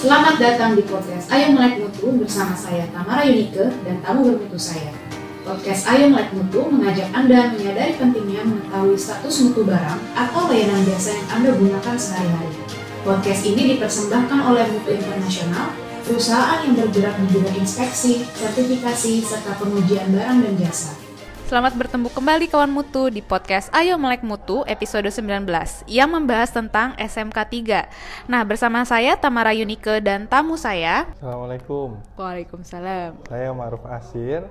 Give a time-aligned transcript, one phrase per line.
[0.00, 4.96] Selamat datang di podcast Ayo Melek Mutu bersama saya Tamara Yunike dan tamu bermutu saya.
[5.44, 11.20] Podcast Ayo Melek Mutu mengajak Anda menyadari pentingnya mengetahui status mutu barang atau layanan jasa
[11.20, 12.56] yang Anda gunakan sehari-hari.
[13.04, 15.68] Podcast ini dipersembahkan oleh Mutu Internasional,
[16.08, 21.09] perusahaan yang bergerak di bidang inspeksi, sertifikasi, serta pengujian barang dan jasa.
[21.50, 25.50] Selamat bertemu kembali kawan mutu di podcast Ayo Melek Mutu episode 19
[25.90, 28.30] yang membahas tentang SMK 3.
[28.30, 31.10] Nah, bersama saya Tamara Yunike dan tamu saya.
[31.18, 31.98] Assalamualaikum.
[32.14, 33.26] Waalaikumsalam.
[33.26, 34.46] Saya Ma'ruf Asir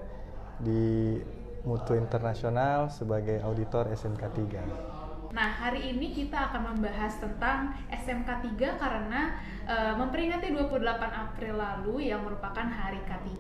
[0.60, 1.24] di
[1.64, 4.24] Mutu Internasional sebagai auditor SMK
[4.60, 4.99] 3.
[5.30, 9.38] Nah, hari ini kita akan membahas tentang SMK 3 karena
[9.70, 13.38] uh, memperingati 28 April lalu yang merupakan hari K3.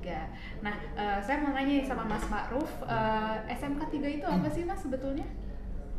[0.61, 4.85] Nah, uh, saya mau nanya sama Mas Ma'ruf, uh, SMK 3 itu apa sih Mas
[4.85, 5.25] sebetulnya?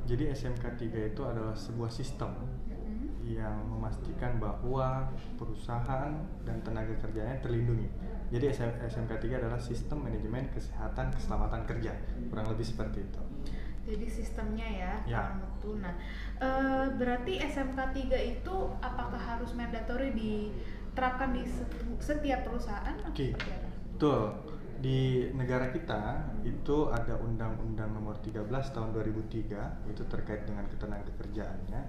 [0.06, 2.38] Jadi SMK 3 itu adalah sebuah sistem
[2.70, 3.26] hmm.
[3.26, 6.14] yang memastikan bahwa perusahaan
[6.46, 7.90] dan tenaga kerjanya terlindungi.
[8.30, 8.46] Jadi
[8.86, 11.90] SMK 3 adalah sistem manajemen kesehatan keselamatan kerja,
[12.30, 13.22] kurang lebih seperti itu
[13.84, 15.22] jadi sistemnya ya, ya.
[15.36, 15.80] mutu.
[15.80, 15.96] Nah,
[16.36, 16.48] e,
[16.96, 17.78] berarti SMK
[18.12, 21.42] 3 itu apakah harus mandatory diterapkan di
[22.00, 22.96] setiap perusahaan?
[23.08, 23.58] Oke, okay.
[23.96, 24.36] betul.
[24.80, 31.80] Di negara kita itu ada Undang-Undang Nomor 13 Tahun 2003 itu terkait dengan ketenaga kerjaannya,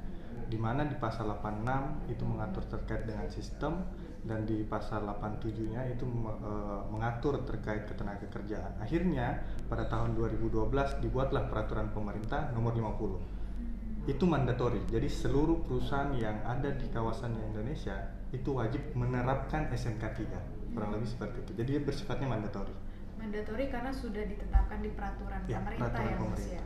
[0.52, 3.88] di mana di pasal 86 itu mengatur terkait dengan sistem
[4.22, 6.54] dan di pasal 87-nya itu e,
[6.94, 8.78] mengatur terkait ketenaga kerjaan.
[8.78, 10.70] Akhirnya pada tahun 2012
[11.02, 14.06] dibuatlah peraturan pemerintah nomor 50.
[14.06, 14.82] Itu mandatori.
[14.90, 20.74] Jadi seluruh perusahaan yang ada di kawasan Indonesia itu wajib menerapkan SMK 3.
[20.78, 21.52] Kurang lebih seperti itu.
[21.58, 22.74] Jadi bersifatnya mandatori.
[23.18, 26.58] Mandatori karena sudah ditetapkan di peraturan ya, pemerintah peraturan ya, pemerintah.
[26.58, 26.64] ya.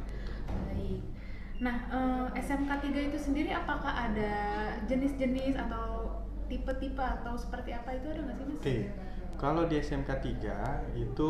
[0.72, 1.02] Baik.
[1.56, 4.32] Nah, eh, SMK 3 itu sendiri apakah ada
[4.92, 5.95] jenis-jenis atau
[6.48, 8.56] tipe-tipe atau seperti apa itu ada nggak sih mas?
[8.56, 8.82] Oke, okay.
[9.38, 11.30] kalau di SMK 3 itu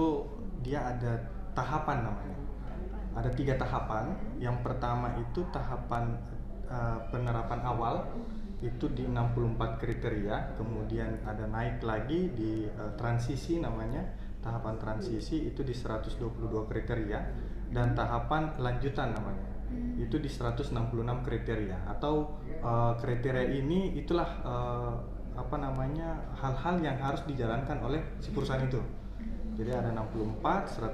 [0.61, 1.13] dia ada
[1.55, 2.39] tahapan namanya.
[3.15, 4.11] Ada tiga tahapan.
[4.43, 6.19] Yang pertama itu tahapan
[6.67, 7.95] uh, penerapan awal
[8.59, 14.03] itu di 64 kriteria, kemudian ada naik lagi di uh, transisi namanya
[14.45, 16.21] tahapan transisi itu di 122
[16.69, 17.19] kriteria
[17.73, 20.03] dan tahapan lanjutan namanya hmm.
[20.03, 20.71] itu di 166
[21.25, 24.93] kriteria atau uh, kriteria ini itulah uh,
[25.35, 28.79] apa namanya hal-hal yang harus dijalankan oleh si perusahaan itu.
[29.55, 30.43] Jadi ada 64,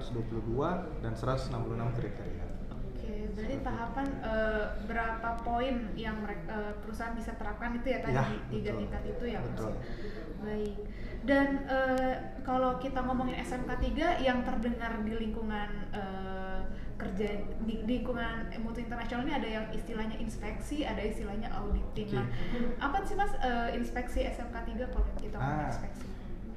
[0.05, 2.45] 122 dan 166 kriteria.
[2.69, 8.25] Oke, berarti tahapan uh, berapa poin yang uh, perusahaan bisa terapkan itu ya tadi ya,
[8.53, 9.73] tiga tingkat itu ya betul.
[9.73, 9.81] Mas.
[10.45, 10.77] Baik.
[11.21, 16.61] Dan uh, kalau kita ngomongin SMK 3 yang terdengar di lingkungan uh,
[17.01, 17.27] kerja
[17.65, 22.13] di, di lingkungan mutu internasional ini ada yang istilahnya inspeksi, ada istilahnya auditing.
[22.13, 22.21] Okay.
[22.21, 22.27] Nah,
[22.85, 26.05] apa sih mas uh, inspeksi SMK 3 kalau kita ah, inspeksi?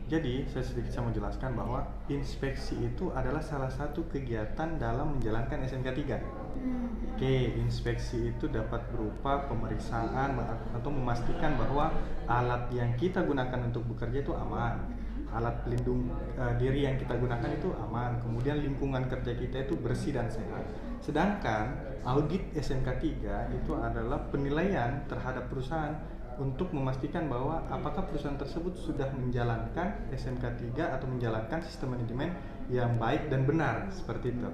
[0.04, 1.80] Jadi saya sedikit saya mau jelaskan bahwa
[2.12, 6.20] inspeksi itu adalah salah satu kegiatan dalam menjalankan SMK 3.
[6.60, 6.92] Hmm.
[7.16, 10.36] Oke, inspeksi itu dapat berupa pemeriksaan
[10.76, 11.88] atau memastikan bahwa
[12.28, 15.04] alat yang kita gunakan untuk bekerja itu aman
[15.34, 16.06] alat pelindung
[16.38, 20.62] uh, diri yang kita gunakan itu aman, kemudian lingkungan kerja kita itu bersih dan sehat.
[21.02, 21.74] Sedangkan
[22.06, 22.88] audit SMK
[23.18, 25.98] 3 itu adalah penilaian terhadap perusahaan
[26.38, 32.34] untuk memastikan bahwa apakah perusahaan tersebut sudah menjalankan SMK 3 atau menjalankan sistem manajemen
[32.72, 34.48] yang baik dan benar seperti itu.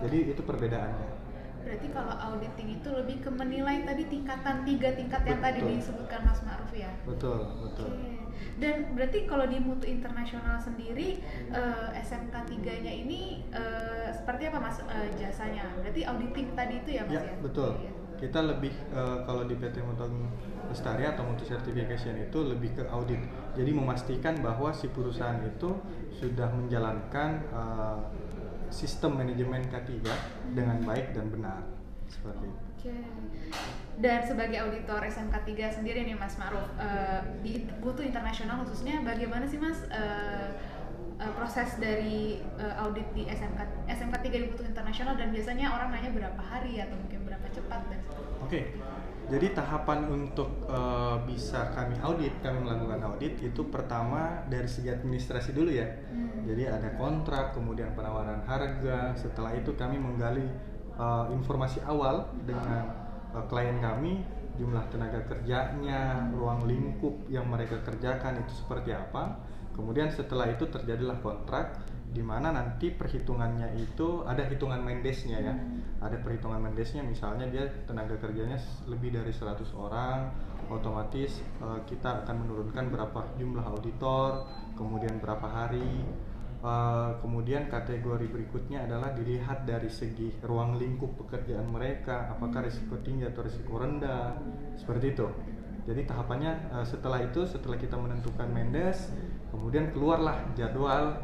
[0.00, 1.08] Jadi itu perbedaannya.
[1.66, 5.50] Berarti kalau auditing itu lebih ke menilai tadi tingkatan tiga tingkat yang betul.
[5.50, 6.92] tadi disebutkan Mas Ma'ruf ya.
[7.02, 7.90] Betul, betul.
[7.90, 8.14] Okay.
[8.56, 11.20] Dan berarti kalau di mutu internasional sendiri
[11.50, 15.74] uh, SMK 3-nya ini uh, seperti apa Mas uh, jasanya?
[15.82, 17.22] Berarti auditing tadi itu ya Mas ya?
[17.26, 17.34] ya?
[17.42, 17.70] betul.
[17.82, 17.95] Ya.
[18.16, 20.08] Kita lebih uh, kalau di PT Mutu
[20.68, 23.20] Lestari atau Mutu Certification itu lebih ke audit.
[23.54, 25.76] Jadi memastikan bahwa si perusahaan itu
[26.16, 28.00] sudah menjalankan uh,
[28.72, 30.02] sistem manajemen K3
[30.56, 31.60] dengan baik dan benar
[32.10, 32.66] seperti itu.
[33.96, 39.48] Dan sebagai auditor SMK 3 sendiri nih Mas Maruf uh, di Butuh Internasional khususnya bagaimana
[39.48, 40.52] sih Mas uh,
[41.20, 45.88] uh, proses dari uh, audit di SMK SMK 3 di Butuh Internasional dan biasanya orang
[45.92, 48.00] nanya berapa hari atau mungkin berapa cepat dan
[48.44, 48.50] Oke.
[48.52, 48.64] Okay.
[49.26, 55.50] Jadi tahapan untuk uh, bisa kami audit, kami melakukan audit itu pertama dari segi administrasi
[55.50, 55.82] dulu ya.
[56.14, 56.46] Hmm.
[56.46, 59.18] Jadi ada kontrak, kemudian penawaran harga.
[59.18, 60.46] Setelah itu kami menggali
[60.94, 62.86] uh, informasi awal dengan
[63.34, 64.22] uh, klien kami,
[64.62, 69.42] jumlah tenaga kerjanya, ruang lingkup yang mereka kerjakan itu seperti apa.
[69.76, 71.84] Kemudian setelah itu terjadilah kontrak
[72.16, 76.00] di mana nanti perhitungannya itu ada hitungan mendesnya ya hmm.
[76.00, 78.56] ada perhitungan mendesnya misalnya dia tenaga kerjanya
[78.88, 80.32] lebih dari 100 orang
[80.72, 84.48] otomatis uh, kita akan menurunkan berapa jumlah auditor
[84.80, 86.08] kemudian berapa hari
[86.64, 92.68] uh, kemudian kategori berikutnya adalah dilihat dari segi ruang lingkup pekerjaan mereka apakah hmm.
[92.72, 94.40] risiko tinggi atau risiko rendah
[94.80, 95.28] seperti itu
[95.86, 99.14] jadi tahapannya uh, setelah itu setelah kita menentukan mendes
[99.54, 101.14] kemudian keluarlah jadwal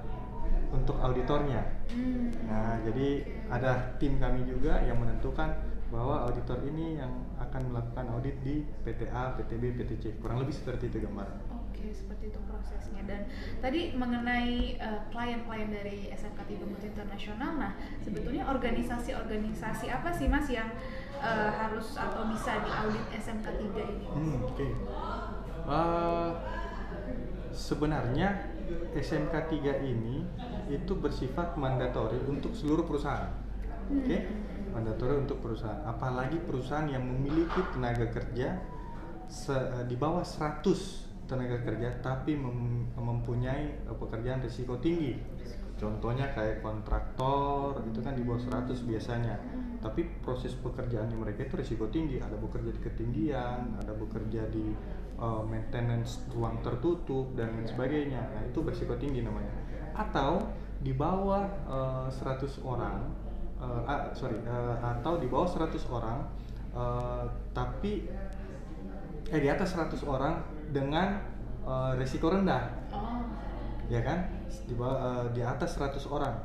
[0.72, 1.60] untuk auditornya.
[1.92, 2.32] Hmm.
[2.48, 5.52] Nah, jadi ada tim kami juga yang menentukan
[5.92, 10.16] bahwa auditor ini yang akan melakukan audit di PTA, PTB, PTC.
[10.24, 11.28] Kurang lebih seperti itu gambar.
[11.52, 13.04] Oke, seperti itu prosesnya.
[13.04, 13.28] Dan
[13.60, 20.48] tadi mengenai eh, klien-klien dari SMK Tiga Mutu Internasional, nah sebetulnya organisasi-organisasi apa sih mas
[20.48, 20.72] yang
[21.22, 24.06] uh, harus atau bisa diaudit SMK 3 ini?
[24.10, 24.54] Hmm, Oke.
[24.58, 24.72] Okay.
[25.62, 26.30] Uh, eh,
[27.54, 28.50] sebenarnya
[28.98, 30.26] SMK 3 ini
[30.68, 33.30] itu bersifat mandatori untuk seluruh perusahaan.
[33.88, 34.04] Oke?
[34.04, 34.20] Okay?
[34.74, 35.86] Mandatori untuk perusahaan.
[35.86, 38.58] Apalagi perusahaan yang memiliki tenaga kerja
[39.30, 45.16] se, eh, di bawah 100 tenaga kerja tapi mem, mempunyai pekerjaan risiko tinggi.
[45.82, 49.34] Contohnya kayak kontraktor itu kan di bawah 100 biasanya.
[49.82, 52.22] Tapi proses pekerjaannya mereka itu risiko tinggi.
[52.22, 54.70] Ada bekerja di ketinggian, ada bekerja di
[55.18, 58.22] uh, maintenance ruang tertutup dan lain sebagainya.
[58.30, 59.50] Nah, itu berisiko tinggi namanya.
[59.98, 60.46] Atau
[60.78, 63.06] di bawah uh, eh, 100 orang
[63.62, 66.26] uh, ah, sorry uh, atau di bawah 100 orang
[66.74, 67.22] uh,
[67.54, 68.10] tapi
[69.30, 70.42] eh di atas 100 orang
[70.74, 71.22] dengan
[71.62, 73.22] uh, risiko rendah oh.
[73.86, 76.36] ya kan di bawah uh, di atas 100 orang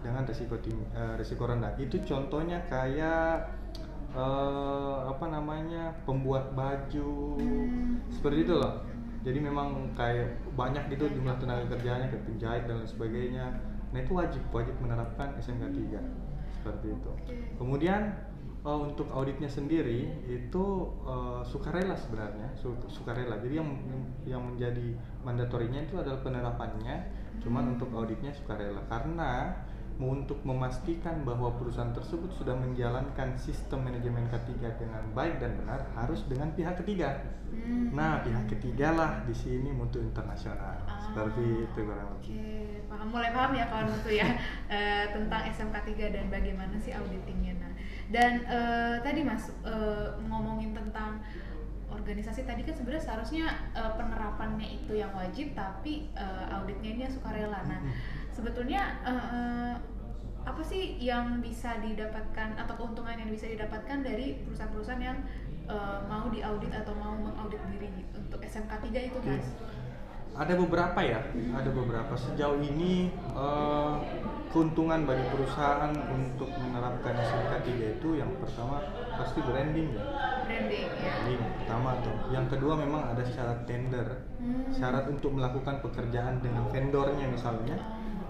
[0.00, 3.50] dengan risiko tinggi uh, risiko rendah itu contohnya kayak
[4.14, 8.10] uh, apa namanya pembuat baju hmm.
[8.14, 8.82] seperti itu loh
[9.26, 13.46] jadi memang kayak banyak gitu jumlah tenaga kerjanya kayak penjahit dan lain sebagainya
[13.96, 17.10] Nah itu wajib wajib menerapkan SMK 3 seperti itu.
[17.56, 18.12] Kemudian
[18.60, 20.64] uh, untuk auditnya sendiri itu
[21.06, 23.38] uh, sukarela sebenarnya su sukarela.
[23.38, 23.68] Jadi yang
[24.26, 24.92] yang menjadi
[25.22, 26.96] mandatorinya itu adalah penerapannya,
[27.42, 27.72] cuman hmm.
[27.78, 29.54] untuk auditnya sukarela karena
[29.96, 36.20] untuk memastikan bahwa perusahaan tersebut sudah menjalankan sistem manajemen ketiga dengan baik dan benar harus
[36.28, 37.16] dengan pihak ketiga.
[37.48, 37.96] Hmm.
[37.96, 40.84] Nah, pihak ketiga lah di sini mutu internasional.
[40.84, 42.28] Ah, Seperti itu kurang lebih.
[42.28, 42.52] Oke,
[42.92, 44.28] paham mulai paham ya kawan mutu ya
[44.74, 44.80] e,
[45.16, 47.56] tentang SMK 3 dan bagaimana sih auditingnya.
[47.56, 47.72] Nah,
[48.12, 48.58] dan e,
[49.00, 49.74] tadi Mas e,
[50.28, 51.24] ngomongin tentang
[51.90, 57.62] organisasi tadi kan sebenarnya seharusnya uh, penerapannya itu yang wajib tapi uh, auditnya ini sukarela.
[57.66, 57.80] Nah,
[58.34, 59.74] sebetulnya uh,
[60.46, 65.18] apa sih yang bisa didapatkan atau keuntungan yang bisa didapatkan dari perusahaan-perusahaan yang
[65.66, 69.46] uh, mau diaudit atau mau mengaudit diri untuk SMK 3 itu mas?
[70.36, 73.96] Ada beberapa ya, ada beberapa sejauh ini uh,
[74.52, 78.84] keuntungan bagi perusahaan untuk menerapkan SMK 3 itu yang pertama
[79.16, 80.04] pasti branding ya.
[80.44, 81.12] Branding ya.
[81.24, 81.40] Branding
[81.86, 82.16] pertama tuh.
[82.34, 84.06] Yang kedua memang ada syarat tender,
[84.42, 84.74] hmm.
[84.74, 87.78] syarat untuk melakukan pekerjaan dengan vendornya misalnya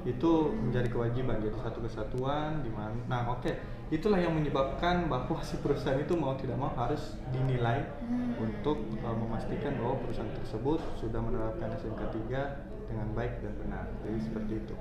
[0.07, 3.59] itu menjadi kewajiban jadi satu kesatuan di mana nah oke okay.
[3.91, 8.39] itulah yang menyebabkan bahwa si perusahaan itu mau tidak mau harus dinilai hmm.
[8.39, 14.19] untuk uh, memastikan bahwa perusahaan tersebut sudah menerapkan SMK 3 dengan baik dan benar jadi
[14.23, 14.75] seperti itu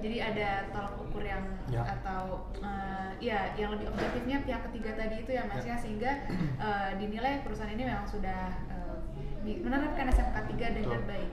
[0.00, 1.82] jadi ada tolak ukur yang ya.
[1.86, 6.12] atau uh, ya yang lebih objektifnya pihak ketiga tadi itu ya mas ya, ya sehingga
[6.58, 8.98] uh, dinilai perusahaan ini memang sudah uh,
[9.44, 11.10] menerapkan SMK 3 dengan Betul.
[11.10, 11.30] baik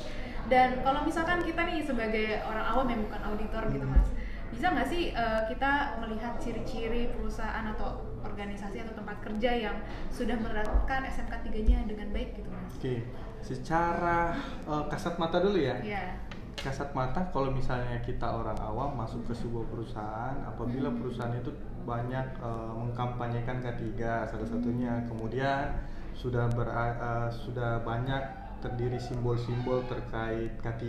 [0.52, 4.10] dan kalau misalkan kita nih sebagai orang awam yang bukan auditor gitu mas
[4.52, 9.78] bisa nggak sih uh, kita melihat ciri-ciri perusahaan atau organisasi atau tempat kerja yang
[10.14, 12.72] sudah menerapkan SMK 3-nya dengan baik gitu mas?
[12.78, 13.08] Oke,
[13.42, 14.38] secara
[14.68, 15.82] uh, kasat mata dulu ya.
[15.82, 16.20] Yeah.
[16.62, 20.98] Kasat mata kalau misalnya kita orang awam masuk ke sebuah perusahaan, apabila hmm.
[21.02, 21.50] perusahaan itu
[21.82, 23.82] banyak uh, mengkampanyekan K3
[24.30, 25.10] salah satunya, hmm.
[25.10, 25.74] kemudian
[26.14, 28.22] sudah ber, uh, sudah banyak
[28.62, 30.86] terdiri simbol-simbol terkait K3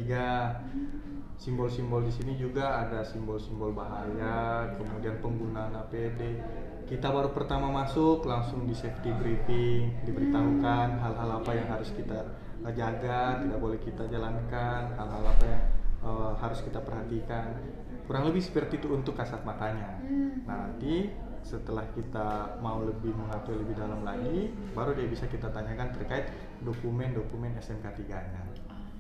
[1.41, 6.38] simbol-simbol di sini juga ada simbol-simbol bahaya kemudian penggunaan APD
[6.87, 12.29] kita baru pertama masuk langsung di safety briefing diberitahukan hal-hal apa yang harus kita
[12.71, 15.62] jaga tidak boleh kita jalankan hal-hal apa yang
[16.07, 17.59] uh, harus kita perhatikan.
[18.07, 19.99] Kurang lebih seperti itu untuk kasat matanya.
[20.47, 21.11] Nah nanti
[21.42, 26.31] setelah kita mau lebih mengatur lebih dalam lagi baru dia bisa kita tanyakan terkait
[26.62, 28.42] dokumen-dokumen SMK 3-nya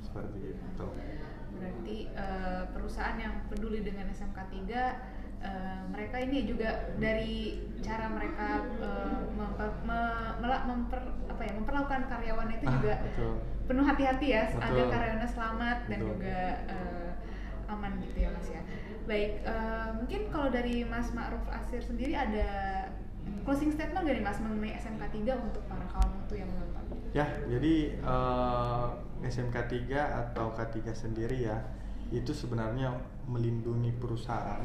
[0.02, 0.86] seperti itu.
[1.54, 5.11] Berarti uh, perusahaan yang peduli dengan SMK 3
[5.42, 10.00] uh, mereka ini juga dari cara mereka uh, memper, me,
[10.42, 13.34] memper, apa ya memperlakukan karyawan itu ah, juga betul.
[13.66, 14.62] penuh hati-hati ya betul.
[14.62, 15.90] agar karyawannya selamat betul.
[15.90, 16.38] dan juga
[16.70, 17.10] uh,
[17.74, 18.62] aman gitu ya mas ya
[19.02, 22.48] baik uh, mungkin kalau dari mas Ma'ruf Asir sendiri ada
[23.42, 27.74] closing statement dari mas mengenai SMK 3 untuk para kaum mutu yang menonton ya jadi
[28.06, 28.94] uh,
[29.26, 29.56] SMK
[29.90, 31.58] 3 atau K3 sendiri ya
[32.12, 32.92] itu sebenarnya
[33.24, 34.60] melindungi perusahaan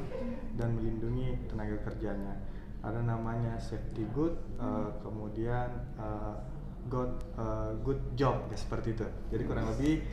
[0.60, 2.36] dan melindungi tenaga kerjanya
[2.84, 6.36] ada namanya safety good uh, kemudian uh,
[6.92, 10.04] good uh, good job ya seperti itu jadi kurang lebih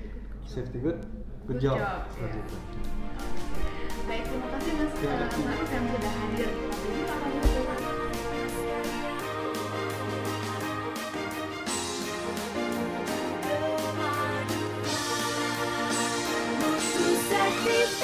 [0.47, 1.03] safety good
[1.47, 2.45] good, good job, job seperti ya.
[2.47, 2.57] itu
[4.05, 5.43] baik terima kasih mas terima kasih.
[5.45, 6.51] Yang sudah hadir
[7.15, 7.95] Certification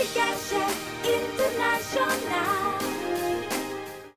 [0.02, 2.69] International